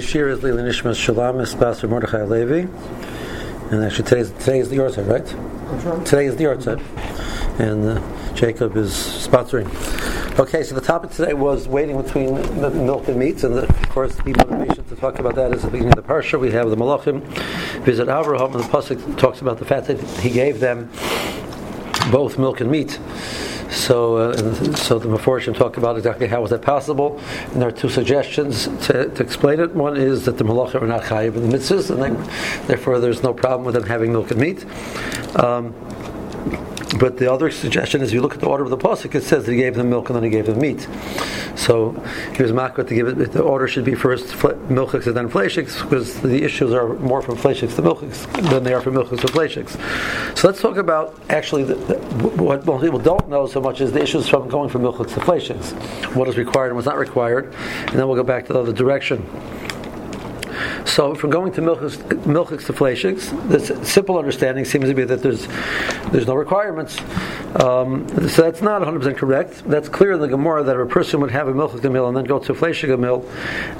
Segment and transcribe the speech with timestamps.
[0.00, 2.66] Shir is Lili Nishmas Shalom Espas Mordechai Levi.
[3.70, 6.04] And actually today today is the Yortzeit, right?
[6.06, 6.80] Today is the Yortzeit.
[7.60, 9.68] And uh, Jacob is sponsoring.
[10.38, 13.88] Okay, so the topic today was waiting between the milk and meats, and the, of
[13.90, 16.40] course the motivation to talk about that is the beginning of the parsha.
[16.40, 17.20] We have the Malachim
[17.82, 20.90] visit Avraham, and the pasuk talks about the fact that he gave them
[22.10, 22.98] both milk and meat.
[23.70, 24.34] So, uh,
[24.74, 27.20] so the Meforshim talk about exactly how was that possible,
[27.52, 29.74] and there are two suggestions to, to explain it.
[29.74, 33.22] One is that the malachim are not chayiv in the mitzvahs, and then, therefore there's
[33.22, 34.64] no problem with them having milk and meat.
[35.36, 35.74] Um,
[36.98, 39.46] but the other suggestion is, you look at the order of the pasuk, it says
[39.46, 40.88] that he gave them milk and then he gave them meat.
[41.56, 41.92] So
[42.34, 43.32] he was makbet to give it.
[43.32, 47.36] The order should be first milchiks and then fleishiks, because the issues are more from
[47.36, 49.78] fleishiks to milchiks than they are from milchiks to fleishiks.
[50.36, 51.96] So let's talk about actually the, the,
[52.42, 55.20] what most people don't know so much is the issues from going from milchiks to
[55.20, 55.72] fleishiks.
[56.14, 58.72] What is required and what's not required, and then we'll go back to the other
[58.72, 59.24] direction.
[60.90, 65.46] So, from going to milchiks to fleishiks, the simple understanding seems to be that there's
[66.10, 66.98] there's no requirements.
[67.56, 69.68] Um, so that's not 100% correct.
[69.68, 72.16] That's clear in the Gemara that if a person would have a milchik mill and
[72.16, 73.20] then go to a fleishig mill,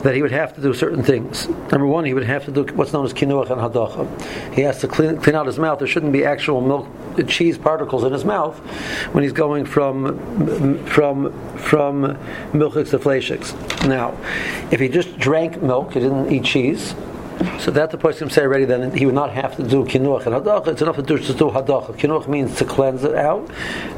[0.03, 1.49] that he would have to do certain things.
[1.71, 4.55] Number one, he would have to do what's known as kinuach and hadacha.
[4.55, 5.79] He has to clean, clean out his mouth.
[5.79, 6.89] There shouldn't be actual milk
[7.29, 8.59] cheese particles in his mouth
[9.13, 12.17] when he's going from from from
[12.53, 13.55] milchiks to fleishiks.
[13.87, 14.17] Now,
[14.71, 16.95] if he just drank milk, he didn't eat cheese
[17.59, 20.35] so that the person say already, then he would not have to do kinuach and
[20.35, 20.69] hadacha.
[20.69, 21.97] It's enough to do just do hadacha.
[21.97, 23.51] Kinuach means to cleanse it out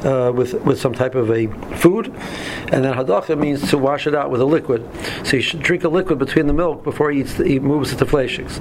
[0.05, 2.07] uh, with with some type of a food,
[2.71, 4.87] and then hadacha means to wash it out with a liquid.
[5.25, 7.37] So you should drink a liquid between the milk before he eats.
[7.37, 8.59] He moves it to fleishiks.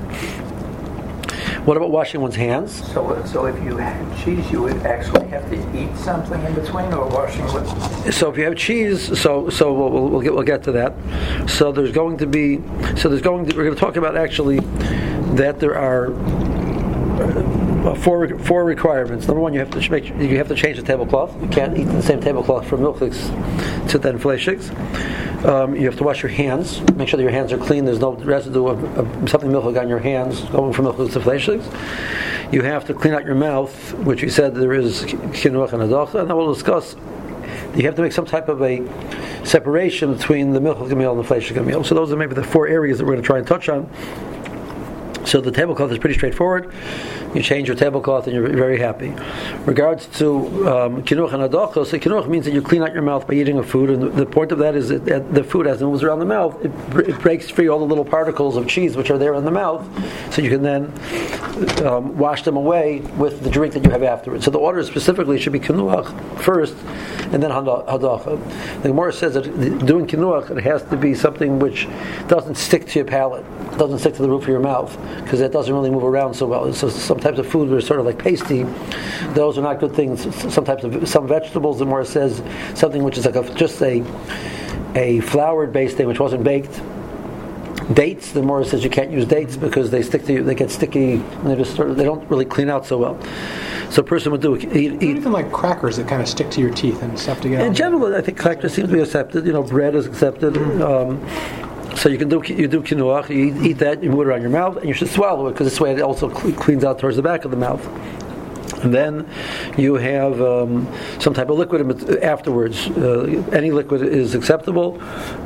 [1.64, 2.84] What about washing one's hands?
[2.92, 6.92] So, so if you had cheese, you would actually have to eat something in between,
[6.92, 8.12] or washing with.
[8.12, 10.92] So if you have cheese, so so we'll, we'll get we'll get to that.
[11.48, 12.56] So there's going to be
[12.96, 14.58] so there's going to we're going to talk about actually
[15.36, 16.12] that there are
[17.22, 19.28] uh, four four requirements.
[19.28, 21.40] Number one, you have to make you have to change the tablecloth.
[21.40, 23.28] You can't eat the same tablecloth from milchiks
[23.88, 24.70] to then fleishiks.
[25.44, 26.80] Um, you have to wash your hands.
[26.94, 27.84] Make sure that your hands are clean.
[27.84, 32.52] There's no residue of, of something milchik on your hands going from milchik to fleishiks.
[32.52, 36.20] You have to clean out your mouth, which we said there is kinuach and adacha,
[36.20, 36.94] and then we'll discuss.
[37.74, 38.86] You have to make some type of a
[39.44, 41.82] separation between the milchik meal and the fleishik meal.
[41.82, 43.90] So those are maybe the four areas that we're going to try and touch on.
[45.24, 46.72] So the tablecloth is pretty straightforward.
[47.34, 49.14] You change your tablecloth and you're very happy.
[49.64, 50.36] Regards to
[50.68, 53.58] um, kinuch and adochos, so kinuch means that you clean out your mouth by eating
[53.58, 56.18] a food, and the, point of that is that the food, as it moves around
[56.18, 56.72] the mouth, it,
[57.08, 59.82] it, breaks free all the little particles of cheese which are there in the mouth,
[60.32, 60.92] so you can then
[61.86, 64.44] um, wash them away with the drink that you have afterwards.
[64.44, 66.76] So the order specifically should be kinuach first,
[67.32, 68.82] and then hadacha.
[68.82, 69.44] The Gemara says that
[69.86, 71.88] doing kinuach it has to be something which
[72.28, 73.44] doesn't stick to your palate,
[73.78, 76.46] doesn't stick to the roof of your mouth, because it doesn't really move around so
[76.46, 76.72] well.
[76.72, 78.64] So some types of food that are sort of like pasty,
[79.34, 80.22] those are not good things.
[80.52, 82.42] Some types of some vegetables, the more it says
[82.74, 84.04] something which is like a, just a
[84.94, 86.80] a floured based thing which wasn't baked.
[87.94, 90.70] Dates, the more says you can't use dates because they stick to you, they get
[90.70, 93.20] sticky, and they just sort of, they don't really clean out so well.
[93.90, 96.60] So a person would do eat, eat even like crackers that kind of stick to
[96.60, 97.66] your teeth and stuff together.
[97.66, 99.44] In general, I think crackers seems to be accepted.
[99.44, 100.56] You know, bread is accepted.
[100.80, 101.20] Um,
[101.96, 104.42] so you can do you do kinuach, you eat, eat that, you move it around
[104.42, 107.16] your mouth, and you should swallow it because this way it also cleans out towards
[107.16, 107.86] the back of the mouth.
[108.82, 109.28] And then
[109.78, 112.88] you have um, some type of liquid afterwards.
[112.88, 114.98] Uh, any liquid is acceptable.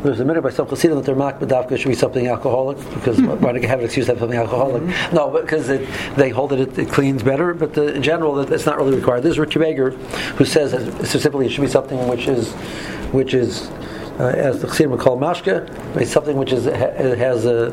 [0.02, 3.44] There's a minute by some Chassidim that their makbadavka should be something alcoholic because mm-hmm.
[3.44, 4.82] why do you have an excuse to have something alcoholic?
[4.82, 5.14] Mm-hmm.
[5.14, 8.78] No, because they hold that it, it, cleans better, but the, in general, it's not
[8.78, 9.22] really required.
[9.22, 12.52] This is Richard Baker who says that specifically it should be something which is
[13.12, 13.70] which is
[14.18, 15.68] uh, as the Chassidim call mashke.
[15.96, 17.70] It's something which is has a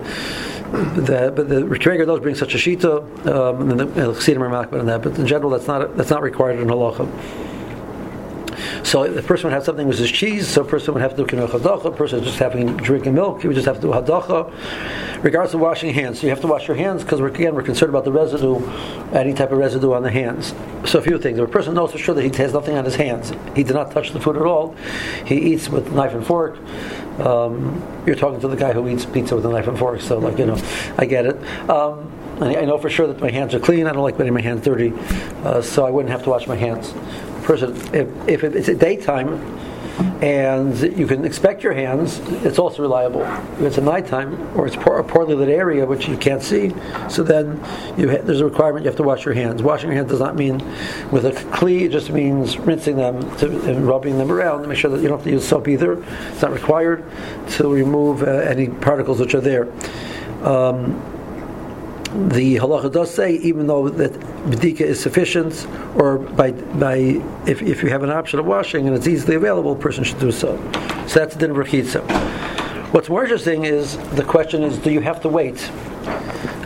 [0.74, 4.56] the, but the Retrager does bring such a shita, um, and the, the Chassidim are
[4.56, 5.04] on that.
[5.04, 7.08] But in general, that's not that's not required in halacha.
[8.84, 11.18] So the person would have something which is cheese, so a person would have to
[11.18, 13.88] do kinuch hadacha, a person just having drinking milk, he would just have to do
[13.88, 15.24] hadacha.
[15.24, 17.90] Regards to washing hands, so you have to wash your hands because again we're concerned
[17.90, 18.60] about the residue,
[19.14, 20.54] any type of residue on the hands.
[20.86, 21.40] So a few things.
[21.40, 23.74] If a person knows for sure that he has nothing on his hands, he did
[23.74, 24.76] not touch the food at all,
[25.26, 26.58] he eats with knife and fork.
[27.20, 30.20] Um, you're talking to the guy who eats pizza with a knife and fork, so
[30.20, 30.62] like you know,
[30.98, 31.70] I get it.
[31.70, 33.88] Um, I know for sure that my hands are clean.
[33.88, 34.92] I don't like getting my hands dirty,
[35.46, 36.94] uh, so I wouldn't have to wash my hands
[37.44, 39.40] person, if, if it's a daytime
[40.24, 43.22] and you can expect your hands, it's also reliable.
[43.22, 46.74] If it's a nighttime or it's a poorly lit area which you can't see,
[47.10, 49.62] so then ha- there's a requirement you have to wash your hands.
[49.62, 50.58] Washing your hands does not mean
[51.12, 54.78] with a kli; it just means rinsing them to, and rubbing them around to make
[54.78, 56.04] sure that you don't have to use soap either.
[56.32, 57.04] It's not required
[57.52, 59.72] to remove uh, any particles which are there.
[60.44, 61.02] Um,
[62.30, 64.12] the halacha does say, even though that
[64.46, 66.98] bedika is sufficient, or by by
[67.48, 70.20] if, if you have an option of washing and it's easily available, a person should
[70.20, 70.58] do so.
[71.08, 72.02] So that's the din rechitza.
[72.94, 75.70] What's more interesting is the question is, do you have to wait?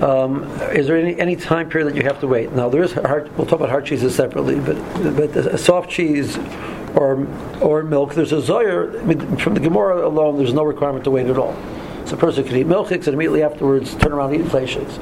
[0.01, 0.43] Um,
[0.73, 2.51] is there any, any time period that you have to wait?
[2.51, 3.35] Now there is hard.
[3.37, 4.75] We'll talk about hard cheeses separately, but
[5.15, 6.37] but a soft cheese
[6.95, 7.27] or
[7.61, 10.37] or milk, there's a zoyer from the Gemara alone.
[10.37, 11.55] There's no requirement to wait at all.
[12.05, 14.97] So a person can eat milchiks and immediately afterwards turn around and eat fleishiks.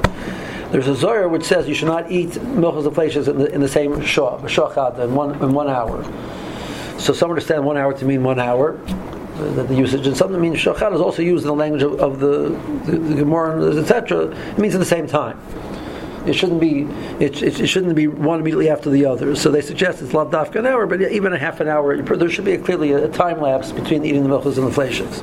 [0.70, 3.60] There's a Zohar which says you should not eat milchiks and fleishiks in the, in
[3.60, 6.04] the same shah, shachad, in one in one hour.
[6.98, 8.76] So some understand one hour to mean one hour.
[9.36, 12.18] The, the usage and something means shachad is also used in the language of, of
[12.20, 12.48] the,
[12.90, 14.28] the, the Gemara, etc.
[14.28, 15.38] It means at the same time.
[16.26, 16.82] It shouldn't be.
[17.24, 19.36] It, it, it, shouldn't be one immediately after the other.
[19.36, 22.02] So they suggest it's not dafka an hour, but even a half an hour.
[22.02, 25.22] There should be a, clearly a, time lapse between eating the milchas and the fleishiks.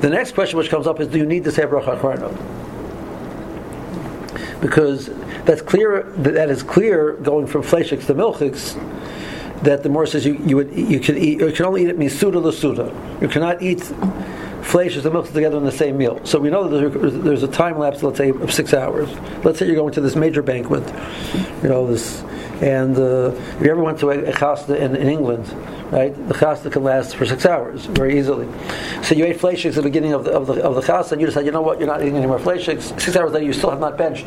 [0.00, 2.63] The next question which comes up is: Do you need to say bracha?
[4.64, 5.10] Because
[5.44, 6.04] that's clear.
[6.16, 8.62] That is clear going from fleishiks to milchiks.
[9.62, 11.98] That the more says you you would you can eat you can only eat it
[11.98, 12.88] misuda l'suda.
[13.20, 13.80] You cannot eat
[14.62, 16.18] fleishiks and milk together in the same meal.
[16.24, 19.10] So we know that there's, there's a time lapse, let's say, of six hours.
[19.44, 20.82] Let's say you're going to this major banquet,
[21.62, 22.22] you know this,
[22.62, 25.44] and uh, if you ever went to a, a chasna in, in England,
[25.90, 26.14] right?
[26.28, 28.48] The chasna can last for six hours very easily.
[29.02, 31.26] So you ate fleishiks at the beginning of the of the, of the and you
[31.26, 32.98] decide, you know what, you're not eating any more fleishiks.
[33.00, 34.26] Six hours later, you still have not benched.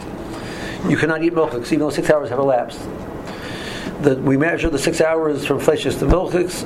[0.88, 2.80] You cannot eat milchiks, even though six hours have elapsed.
[4.02, 6.64] That we measure the six hours from fleshes to milchiks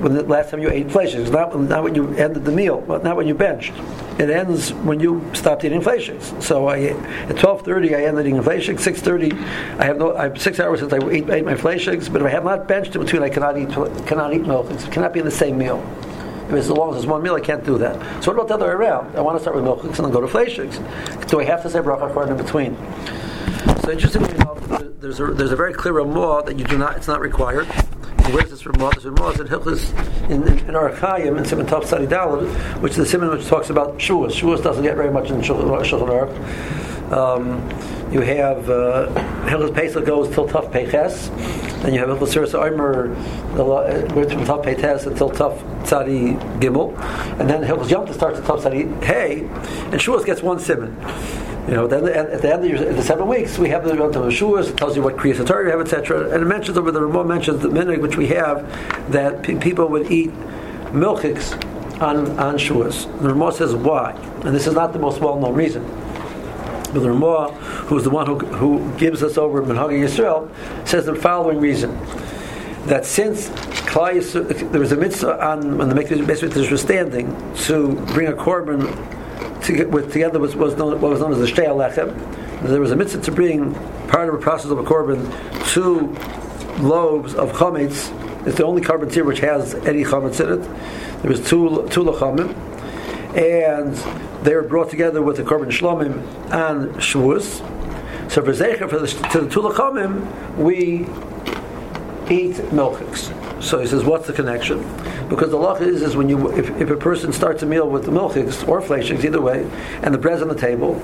[0.00, 3.16] when the last time you ate fleishiks, not, not when you ended the meal, not
[3.16, 3.72] when you benched.
[4.18, 6.42] It ends when you stopped eating fleishiks.
[6.42, 8.80] So I, at 12.30 I ended eating fleishiks.
[8.80, 9.32] 6.30
[9.78, 12.26] I have no, I have six hours since I ate, ate my fleishiks, but if
[12.26, 13.68] I have not benched in between, I cannot eat,
[14.06, 14.70] cannot eat milk.
[14.72, 15.78] It cannot be in the same meal.
[16.48, 17.94] If it's as long as it's one meal, I can't do that.
[18.24, 19.16] So what about the other way around?
[19.16, 20.78] I want to start with milk and then go to fleishiks.
[21.28, 22.76] Do I have to say bracha for in between?
[23.82, 24.58] So interestingly enough,
[25.00, 27.68] there's a, there's a very clear law that you do not, it's not required.
[28.26, 28.90] Where's this Ramah?
[28.94, 32.46] This Ramah is in Hilchis in, in, in Orach Chayim in Simon Tav Tzadi Daled,
[32.82, 34.32] which is the Simon which talks about Shuas.
[34.32, 37.12] Shuas doesn't get very much in Shulchan Aruch.
[37.12, 37.62] Um,
[38.12, 39.08] you have uh,
[39.46, 41.28] Hilchis Pesach goes till Tav Peches,
[41.84, 43.14] and you have Hilchis Sirsa Omer,
[44.14, 45.52] which from Tav Peches until Tav
[45.84, 46.98] Tzadi Gimel,
[47.40, 50.94] and then Hilchis Yom starts at Tav Tzadi Hey, and Shuas gets one Simon.
[51.68, 54.10] You know, then at the end of your, the seven weeks, we have the Yom
[54.10, 54.30] Tov
[54.70, 56.30] it tells you what Kriyas Torah you have, etc.
[56.30, 58.66] And it mentions over the Ramah mentions the minute which we have
[59.12, 60.30] that people would eat
[60.92, 61.52] milchiks
[62.00, 63.04] on on Shuas.
[63.20, 64.12] The Ramah says why,
[64.46, 65.84] and this is not the most well known reason.
[66.94, 70.48] But the Ramah, who is the one who, who gives us over Minhag Yisrael,
[70.88, 71.94] says the following reason:
[72.86, 73.48] that since
[73.92, 77.26] there was a mitzvah on when the Mikdash was standing
[77.56, 79.17] to bring a korban
[79.68, 82.62] to with together was, was known, what was known as the Shtei Alechem.
[82.62, 83.74] There was a mitzvah to bring
[84.08, 85.22] part of a process of a korban
[85.72, 86.08] two
[86.82, 88.12] loaves of chametz.
[88.46, 91.22] It's the only korban here which has any chametz in it.
[91.22, 92.54] There was two two lachamim,
[93.36, 93.94] and
[94.44, 97.62] they were brought together with the korban shlomim and shavuos.
[98.30, 101.06] So for zecher for the to the two lachamim, we
[102.30, 103.62] eat milchiks.
[103.62, 104.80] So he says, what's the connection?
[105.28, 108.04] Because the law is, is when you, if, if a person starts a meal with
[108.04, 109.68] the milchiks or fleishiks, either way,
[110.02, 110.94] and the bread's on the table,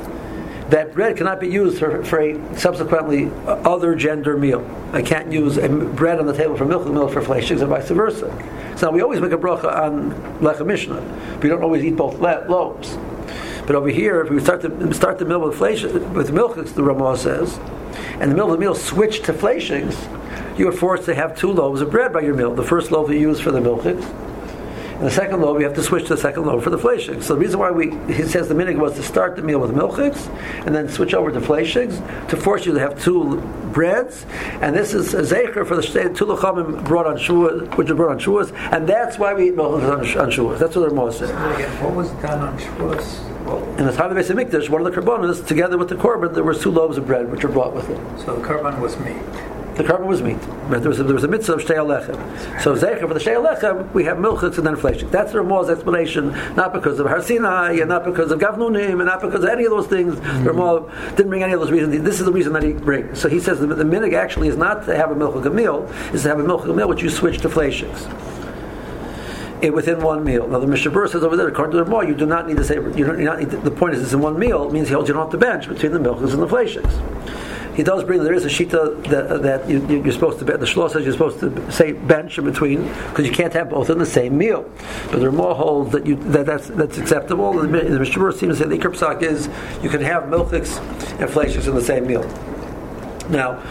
[0.71, 4.65] that bread cannot be used for, for a subsequently other gender meal.
[4.93, 7.91] I can't use a bread on the table for milk milk for fleishiks and vice
[7.91, 8.75] versa.
[8.77, 11.43] So we always make a bracha on lechem mishneh.
[11.43, 12.97] We don't always eat both loaves.
[13.67, 16.83] But over here, if we start to start the meal with flesh, with milk, the
[16.83, 17.59] Ramah says,
[18.21, 19.95] and the middle of the meal switch to fleishiks,
[20.57, 22.55] you are forced to have two loaves of bread by your meal.
[22.55, 24.05] The first loaf you use for the milchiks,
[24.95, 27.25] and the second loaf you have to switch to the second loaf for the fleishiks.
[27.25, 29.73] So the reason why we he says the minig was to start the meal with
[29.73, 30.29] milchiks
[30.65, 33.41] and then switch over to fleishiks to force you to have two
[33.73, 34.25] breads.
[34.63, 38.13] And this is a zecher for the two lachamim brought on shuas, which are brought
[38.13, 40.59] on shuas, and that's why we eat milchiks on, on shuas.
[40.61, 41.83] That's what the Ramah said.
[41.83, 43.31] What was done on shuas?
[43.79, 46.45] In the time of Beis Hamikdash, one of the karbonas, together with the korban, there
[46.45, 47.99] were two loaves of bread which were brought with it.
[48.25, 49.17] So the korban was meat
[49.77, 50.41] the korban was meat.
[50.71, 52.61] There was a, there was a mitzvah of shtei alechem.
[52.63, 55.11] So zecher for the shtei alechem, we have milchitz and then fleshik.
[55.11, 59.07] That's the Ramah's explanation, not because of Har Sinai, and not because of Gavnunim, and
[59.07, 60.15] not because of any of those things.
[60.15, 60.45] Mm-hmm.
[60.45, 62.03] The Ramah didn't bring any of those reasons.
[62.03, 63.21] This is the reason that he brings.
[63.21, 66.23] So he says the, the minig actually is not to have a milchik meal, is
[66.23, 68.07] to have a milchik meal which you switch to fleshiks
[69.73, 70.47] within one meal.
[70.47, 72.75] Now the Mechaber says over there, according to the you do not need to say.
[72.75, 74.67] You don't, need to, the point is, it's in one meal.
[74.67, 76.95] It means he holds you don't have to bench between the milks and the fleshiks.
[77.75, 78.23] He does bring.
[78.23, 80.45] There is a shita that, that you, you're supposed to.
[80.45, 83.91] The shlo says you're supposed to say bench in between because you can't have both
[83.91, 84.71] in the same meal.
[85.11, 87.53] But there are more holds that you that that's that's acceptable.
[87.53, 89.49] The, the Mishnah seems to say the psak is
[89.83, 90.79] you can have milchiks
[91.21, 92.23] and fleishiks in the same meal.
[93.29, 93.63] Now,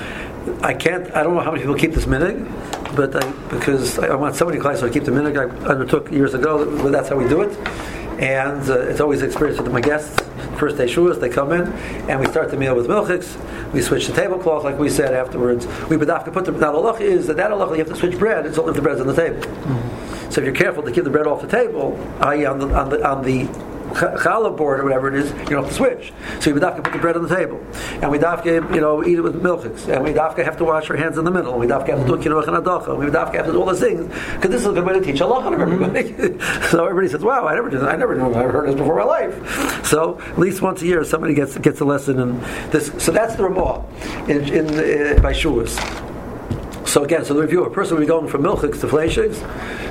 [0.61, 1.09] I can't.
[1.15, 2.43] I don't know how many people keep this minig,
[2.95, 6.11] but I, because I, I want so many classes to keep the minig, I undertook
[6.11, 6.65] years ago.
[6.89, 7.57] That's how we do it,
[8.19, 10.17] and uh, it's always experience with my guests.
[10.57, 11.71] First day shuas, they come in,
[12.09, 13.37] and we start the meal with milchiks.
[13.73, 15.65] We switch the tablecloth, like we said afterwards.
[15.89, 18.17] We bedafka put the now the halacha is that that halacha you have to switch
[18.17, 18.45] bread.
[18.45, 19.41] It's only if the bread's on the table.
[19.41, 20.31] Mm-hmm.
[20.31, 22.45] So if you're careful to keep the bread off the table, i.e.
[22.45, 23.47] on the on the on the
[23.91, 26.13] challah board or whatever it is, you have to switch.
[26.39, 27.63] So we dafka put the bread on the table,
[28.01, 30.89] and we dafka you know eat it with milchiks, and we dafka have to wash
[30.89, 33.05] our hands in the middle, and we dafka have to do kinuach and adacha, we
[33.07, 35.21] dafka have to do all those things because this is a good way to teach
[35.21, 36.13] Allah on everybody.
[36.69, 37.83] so everybody says, "Wow, I never did.
[37.83, 38.33] I never knew.
[38.33, 41.57] I heard this before in my life." So at least once a year, somebody gets
[41.57, 42.39] gets a lesson in
[42.71, 42.91] this.
[42.97, 43.85] So that's the Ramah
[44.27, 45.77] in, in uh, by Shuas.
[46.93, 49.37] So again, so the review, a person will be going from milchiks to fleishiks.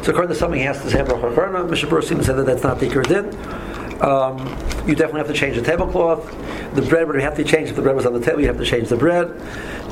[0.04, 2.86] So according to something, he has to say seems to say that that's not the
[2.86, 3.71] ikar din.
[4.02, 4.38] Um,
[4.86, 6.28] you definitely have to change the tablecloth.
[6.74, 8.40] The bread would have to change if the bread was on the table.
[8.40, 9.28] You have to change the bread.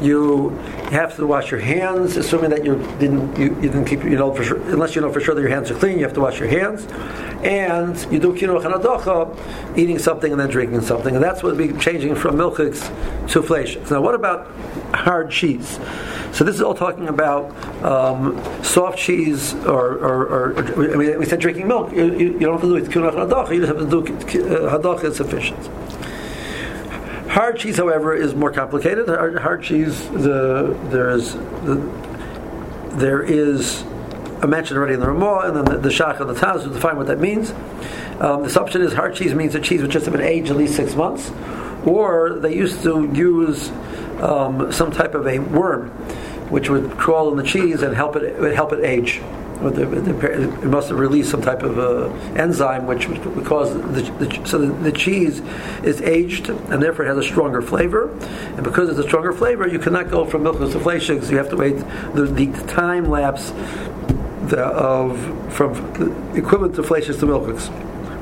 [0.01, 0.51] You
[0.91, 4.35] have to wash your hands, assuming that you didn't you, you didn't keep you know
[4.35, 5.99] for sure, unless you know for sure that your hands are clean.
[5.99, 6.87] You have to wash your hands,
[7.43, 8.75] and you do kinuach and
[9.77, 12.81] eating something and then drinking something, and that's what would be changing from milchiks
[13.29, 13.91] to fleishiks.
[13.91, 14.47] Now, what about
[14.95, 15.79] hard cheese?
[16.33, 17.51] So this is all talking about
[17.85, 21.93] um, soft cheese, or, or, or I mean, we said drinking milk.
[21.93, 23.53] You, you, you don't have to do it and.
[23.53, 24.01] You just have to do
[24.57, 25.69] uh, hadacha is sufficient.
[27.31, 29.07] Hard cheese, however, is more complicated.
[29.07, 31.77] Hard, hard cheese, the, there is the,
[32.95, 33.83] there is
[34.43, 36.71] a mention already in the Ramah, and then the, the Shach and the Taz to
[36.71, 37.53] define what that means.
[38.19, 40.57] Um, the assumption is hard cheese means a cheese which just have been aged at
[40.57, 41.31] least six months,
[41.87, 43.71] or they used to use
[44.21, 45.91] um, some type of a worm
[46.51, 49.23] which would crawl in the cheese and help it, it help it age.
[49.63, 54.03] The- the- It must have released some type of uh, enzyme which would cause the,
[54.25, 55.43] the so the, cheese
[55.83, 58.11] is aged and therefore it has a stronger flavor.
[58.57, 61.31] And because it's a stronger flavor, you cannot go from milk to fleishiks.
[61.31, 61.77] You have to wait
[62.15, 62.27] the,
[62.67, 63.53] time lapse
[64.53, 65.19] of
[65.53, 65.73] from
[66.35, 67.27] equivalent to fleishiks to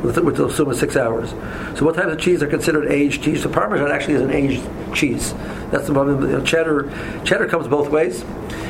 [0.02, 1.30] which which will assume is six hours.
[1.76, 3.42] So, what types of cheese are considered aged cheese?
[3.42, 4.62] The Parmesan actually is an aged
[4.94, 5.34] cheese.
[5.70, 6.22] That's the problem.
[6.22, 6.90] You know, cheddar,
[7.24, 8.24] cheddar comes both ways.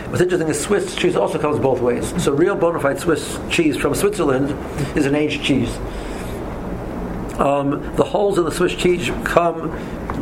[0.08, 2.14] What's interesting is Swiss cheese also comes both ways.
[2.22, 4.50] So, real bona fide Swiss cheese from Switzerland
[4.96, 5.76] is an aged cheese.
[7.38, 9.70] Um, the holes in the Swiss cheese come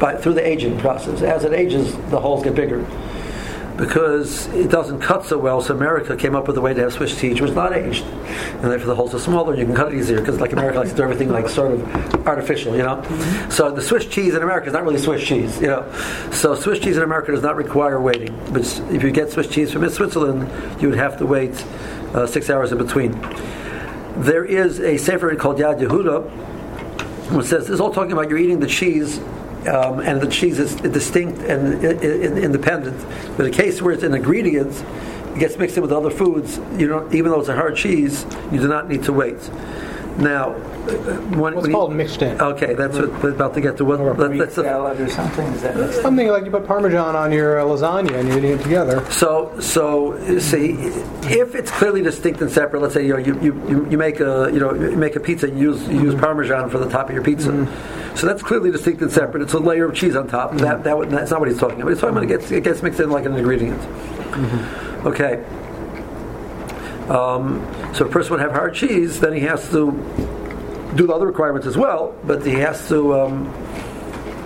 [0.00, 1.22] by, through the aging process.
[1.22, 2.84] As it ages, the holes get bigger
[3.76, 5.60] because it doesn't cut so well.
[5.60, 8.04] So America came up with a way to have Swiss cheese which is not aged,
[8.04, 9.54] and therefore the holes are smaller.
[9.54, 12.26] You can cut it easier because like America likes to do everything like sort of
[12.26, 13.02] artificial, you know.
[13.50, 15.90] So the Swiss cheese in America is not really Swiss cheese, you know.
[16.32, 18.34] So Swiss cheese in America does not require waiting.
[18.52, 21.64] But if you get Swiss cheese from Switzerland, you would have to wait
[22.14, 23.12] uh, six hours in between.
[24.16, 28.38] There is a sefer called Yad Yehuda, which says this is all talking about you're
[28.38, 29.20] eating the cheese
[29.66, 32.98] um, and the cheese is distinct and independent.
[33.36, 34.72] But in a case where it's an ingredient,
[35.34, 36.58] it gets mixed in with other foods.
[36.78, 39.50] You don't, even though it's a hard cheese, you do not need to wait.
[40.18, 40.56] Now, uh,
[41.36, 42.40] when, What's when you- called mixed in?
[42.40, 43.84] Okay, that's what we're about to get to.
[43.84, 45.46] What, Or that- that's the, salad or something.
[45.48, 48.62] Is that Something like you put Parmesan on your uh, lasagna and you're eating it
[48.62, 49.04] together.
[49.10, 50.70] So, so see,
[51.24, 54.48] if it's clearly distinct and separate, let's say you know you, you, you make a
[54.54, 57.08] you know you make a pizza, and you use you use Parmesan for the top
[57.10, 57.50] of your pizza.
[58.16, 59.42] So that's clearly distinct and separate.
[59.42, 60.54] It's a layer of cheese on top.
[60.56, 61.90] That that that's not what he's talking about.
[61.90, 63.80] He's talking about it gets it gets mixed in like an ingredient.
[65.04, 65.44] Okay.
[67.10, 67.60] Um,
[67.94, 69.92] so if a person would have hard cheese, then he has to
[70.96, 73.14] do the other requirements as well, but he has to.
[73.14, 73.54] Um,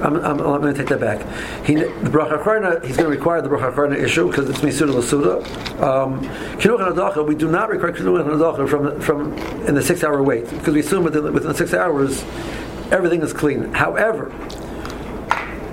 [0.03, 1.21] I'm, I'm, I'm going to take that back.
[1.67, 4.95] He, the bracha achrona, he's going to require the bracha achrona issue because it's misuda
[4.95, 5.83] l'suda.
[5.83, 6.23] Um,
[6.59, 9.35] Kinuch we do not require kinuch and adacha from from
[9.67, 12.25] in the six hour wait because we assume within, within six hours
[12.91, 13.73] everything is clean.
[13.73, 14.33] However,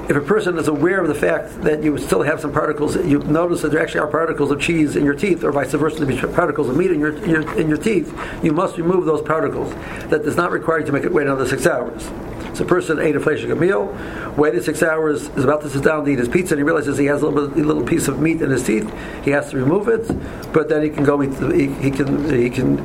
[0.09, 3.19] if a person is aware of the fact that you still have some particles, you
[3.19, 6.07] notice that there actually are particles of cheese in your teeth, or vice versa, there
[6.07, 8.17] be particles of meat in your, in your in your teeth.
[8.41, 9.73] You must remove those particles.
[10.09, 12.09] That does not require you to make it wait another six hours.
[12.53, 13.95] So a person ate a fleshig meal,
[14.37, 16.97] waited six hours, is about to sit down to eat his pizza, and he realizes
[16.97, 18.89] he has a little, bit, a little piece of meat in his teeth.
[19.25, 20.07] He has to remove it,
[20.53, 21.31] but then he can go eat.
[21.31, 22.77] The, he, he can he can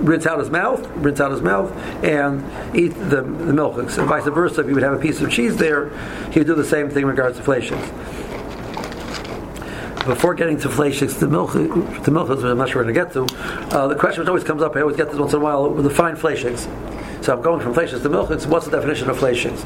[0.00, 1.70] rinse out his mouth, rinse out his mouth,
[2.04, 2.42] and
[2.76, 3.78] eat the, the milk.
[3.78, 5.90] And vice versa, if he would have a piece of cheese there,
[6.30, 7.86] he would do the same thing in regards to fleshings.
[10.06, 13.12] Before getting to fleshings, the milk, the milk, I'm not sure we're going to get
[13.12, 15.42] to, uh, the question which always comes up, I always get this once in a
[15.42, 16.66] while, the fine fleshings.
[17.20, 18.30] So I'm going from fleshings to milk.
[18.30, 19.62] What's the definition of fleshings?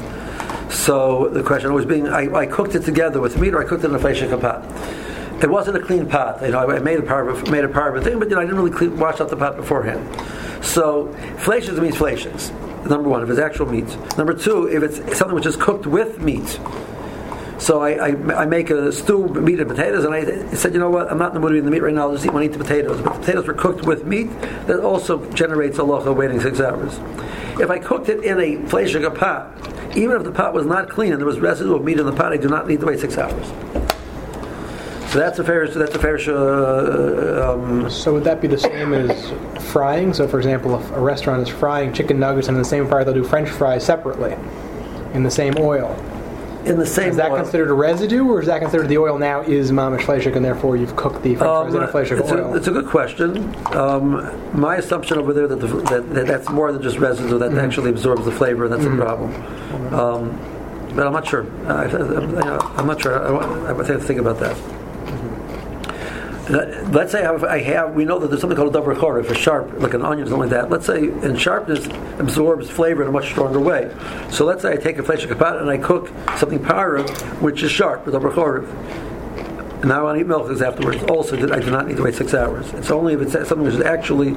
[0.69, 3.83] So the question always being, I, I cooked it together with meat, or I cooked
[3.85, 4.63] it in a fleishik pot.
[5.41, 6.41] It wasn't a clean pot.
[6.41, 8.35] You know, I made a part of made a part of a thing, but you
[8.35, 10.03] know, I didn't really clean, wash out the pot beforehand.
[10.63, 12.51] So fleishiks means fleishiks.
[12.89, 14.17] Number one, if it's actual meat.
[14.17, 16.59] Number two, if it's something which is cooked with meat.
[17.57, 20.89] So I, I, I, make a stew, meat and potatoes, and I said, you know
[20.89, 22.31] what, I'm not in the mood to eat the meat right now, I'll just eat,
[22.31, 23.01] to eat the potatoes.
[23.01, 24.29] But the potatoes were cooked with meat,
[24.67, 26.99] that also generates a locha waiting six hours.
[27.59, 29.51] If I cooked it in a fleishik pot,
[29.97, 32.11] even if the pot was not clean and there was residue of meat in the
[32.11, 33.84] pot, I do not need to wait six hours.
[35.15, 35.65] So that's a fair.
[35.65, 36.19] That's a fair.
[36.27, 39.31] Uh, um, so would that be the same as
[39.71, 40.13] frying?
[40.13, 43.13] So, for example, if a restaurant is frying chicken nuggets in the same fire, they'll
[43.13, 44.35] do French fries separately
[45.13, 45.95] in the same oil.
[46.65, 47.11] In the same.
[47.11, 47.37] Is that oil.
[47.37, 50.97] considered a residue, or is that considered the oil now is mamish and therefore you've
[50.97, 52.53] cooked the French um, fries in a fleishik it's oil?
[52.53, 53.55] A, it's a good question.
[53.73, 57.51] Um, my assumption over there that, the, that, that, that's more than just residue that
[57.51, 57.59] mm-hmm.
[57.59, 58.65] actually absorbs the flavor.
[58.65, 59.01] And that's mm-hmm.
[59.01, 59.93] a problem.
[59.93, 61.45] Um, but I'm not sure.
[61.67, 63.17] I, am not sure.
[63.17, 64.74] I, I, I have to think about that.
[66.47, 69.79] Let's say I have, we know that there's something called a davar charif for sharp,
[69.79, 70.69] like an onion, something like that.
[70.69, 71.87] Let's say, and sharpness
[72.19, 73.91] absorbs flavor in a much stronger way.
[74.29, 77.01] So let's say I take a flesh kapat and I cook something para,
[77.39, 78.69] which is sharp, with davar charif.
[79.81, 81.03] And now I want to eat milk afterwards.
[81.05, 82.71] Also, I do not need to wait six hours.
[82.73, 84.35] It's only if it's something which is actually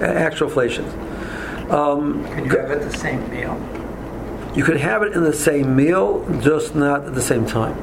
[0.00, 0.78] actual flesh.
[0.78, 3.60] Um, Can you have it the same meal?
[4.54, 7.78] You could have it in the same meal, just not at the same time.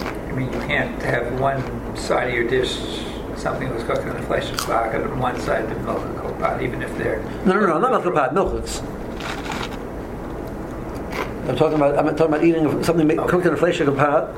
[0.00, 1.60] I mean, you can't have one
[1.96, 2.78] side of your dish
[3.36, 6.16] something was cooked in a flesh and stock, and on one side the milk and
[6.18, 8.64] cooked pot, even if they're no, no, no, not milk and pot, milk
[11.48, 11.98] I'm talking about.
[11.98, 13.28] I'm talking about eating something okay.
[13.28, 14.32] cooked in a flesh and pot,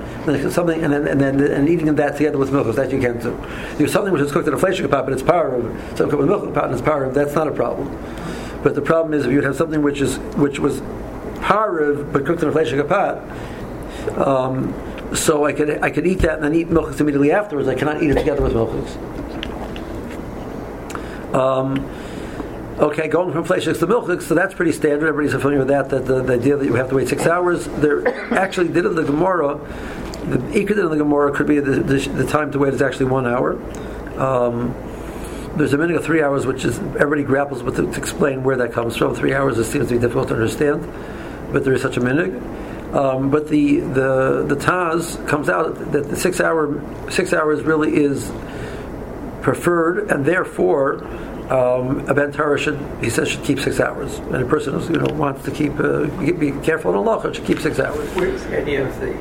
[0.51, 2.75] something, and then and then and eating that together with milk.
[2.75, 3.39] That you can't do.
[3.77, 6.19] There's something which is cooked in a flesh and pot, but it's power of something
[6.19, 7.13] with milk and pot, and it's power of.
[7.13, 7.95] That's not a problem.
[8.63, 12.43] But the problem is if you have something which is which was of, but cooked
[12.43, 13.19] in a flesh and pot.
[14.19, 14.73] Um,
[15.15, 17.69] so I could I could eat that and then eat milchiks immediately afterwards.
[17.69, 18.97] I cannot eat it together with milchiks.
[21.35, 21.85] Um,
[22.79, 25.09] okay, going from fleishiks to milchiks, so that's pretty standard.
[25.09, 25.91] Everybody's familiar with that.
[25.91, 27.67] That the, the, idea that you have to wait six hours.
[27.67, 29.59] There actually did in the Gemara.
[30.25, 33.07] The ikar in the Gemara could be the, the, the, time to wait is actually
[33.07, 33.55] one hour.
[34.19, 34.75] Um,
[35.57, 38.57] there's a minute of three hours, which is everybody grapples with to, to explain where
[38.57, 39.15] that comes from.
[39.15, 40.83] Three hours it seems to be difficult to understand,
[41.53, 42.33] but there is such a minute.
[42.95, 46.81] Um, but the, the the Taz comes out that the six hour
[47.11, 48.31] six hours really is
[49.43, 51.05] preferred, and therefore
[51.53, 54.93] um, a ben Torah should he says should keep six hours, and a person who
[54.93, 58.09] you know wants to keep uh, be careful in Allah should keep six hours.
[58.15, 59.13] Where's the idea of the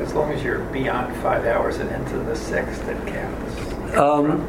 [0.00, 3.96] as long as you're beyond five hours and into the six that counts.
[3.96, 4.46] Um,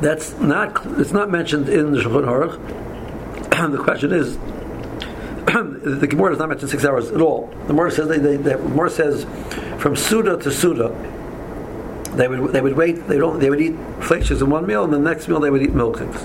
[0.00, 3.70] that's not it's not mentioned in the Shulchan Aruch.
[3.72, 4.36] the question is
[5.52, 7.46] the Gemara does not mention six hours at all.
[7.62, 9.26] The Gemara says they, they, the Gemara says
[9.78, 10.88] from Suda to Suda.
[12.14, 13.06] They would they would wait.
[13.08, 13.38] They don't.
[13.38, 16.20] They would eat flakes in one meal, and the next meal they would eat milkings.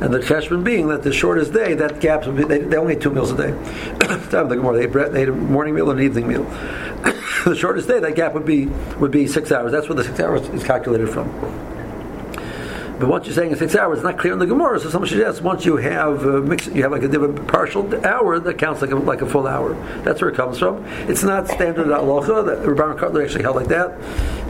[0.00, 3.10] And the cheshbon being that the shortest day, that gap they, they only ate two
[3.10, 3.50] meals a day.
[4.30, 6.42] Time the Gemara, they, ate, they ate a morning meal and an evening meal.
[7.44, 8.66] the shortest day, that gap would be
[8.98, 9.72] would be six hours.
[9.72, 11.30] That's where the six hours is calculated from.
[12.98, 14.80] But once you're saying in six hours, it's not clear in the Gemara.
[14.80, 18.38] So someone suggests once you have a mix, you have like a, a partial hour
[18.38, 19.74] that counts like a, like a full hour.
[20.02, 20.82] That's where it comes from.
[21.06, 22.46] It's not standard halacha.
[22.46, 23.92] That Rabban Kotler actually held like that.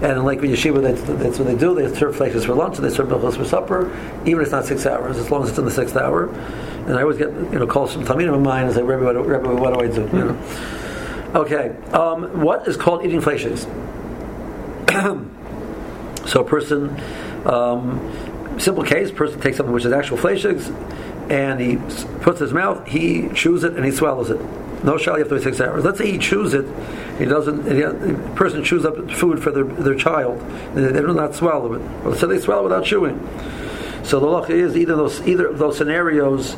[0.00, 1.74] And like in yeshiva, that's, that's what they do.
[1.74, 3.90] They serve fleishes for lunch and they serve milchos for supper,
[4.22, 6.28] even if it's not six hours, as long as it's in the sixth hour.
[6.86, 9.26] And I always get you know calls from Talmidim of mine and say, Rebbe, what,
[9.26, 10.02] Rebbe, what do I do?
[10.16, 11.40] You know?
[11.40, 13.66] Okay, um, what is called eating fleishes?
[16.28, 16.96] so a person.
[17.44, 18.00] Um,
[18.58, 20.70] simple case, person takes something which is actual fleshigs,
[21.30, 21.76] and he
[22.22, 24.40] puts his mouth, he chews it, and he swallows it.
[24.84, 25.84] No shall you have to wait six hours.
[25.84, 26.66] Let's say he chews it,
[27.18, 27.64] he doesn't.
[27.64, 30.40] The person chews up food for their, their child,
[30.74, 31.80] they do not swallow it.
[32.04, 33.18] Well, so they swallow without chewing.
[34.04, 36.56] So the law is either those either of those scenarios.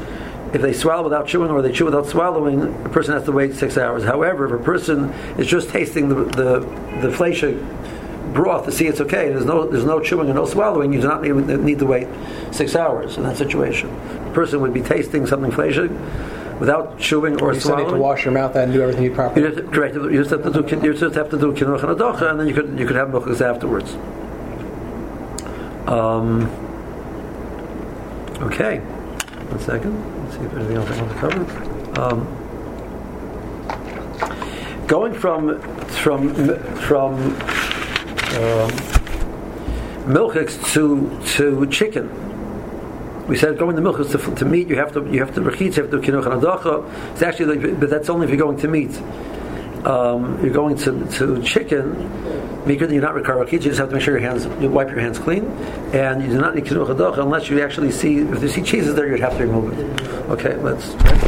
[0.52, 3.54] If they swallow without chewing or they chew without swallowing, a person has to wait
[3.54, 4.02] six hours.
[4.04, 6.60] However, if a person is just tasting the the,
[7.00, 7.58] the fleshig
[8.32, 9.28] broth to see it's okay.
[9.28, 10.92] There's no there's no chewing and no swallowing.
[10.92, 12.08] You do not need, need to wait
[12.50, 13.88] six hours in that situation.
[14.24, 15.90] The person would be tasting something fleshig
[16.58, 17.86] without chewing or you swallowing.
[17.86, 19.46] You need to wash your mouth and do everything you properly.
[19.46, 19.94] You just, correct.
[19.94, 22.48] You just have to do you just have to do kinuch and adocha, and then
[22.48, 23.96] you could you could have milchus afterwards.
[25.88, 26.48] Um,
[28.42, 30.24] okay, one second.
[30.24, 32.00] Let's see if anything else I want to cover.
[32.00, 32.26] Um,
[34.86, 36.34] going from from
[36.76, 37.34] from
[38.36, 38.70] um,
[40.08, 42.08] milchiks to to chicken.
[43.28, 44.68] we said going to milchus to, to meet.
[44.68, 45.76] You have to you have to rechitz.
[45.76, 47.12] You have to kinuch and.
[47.12, 48.96] It's actually, like, but that's only if you're going to meat.
[49.86, 51.94] Um, you're going to to chicken.
[52.64, 53.52] Mikra, you're not required rechitz.
[53.52, 55.44] You just have to make sure your hands you wipe your hands clean,
[55.92, 59.08] and you do not need kinuch unless you actually see if you see cheeses there.
[59.08, 60.02] You'd have to remove it.
[60.30, 61.27] Okay, let's.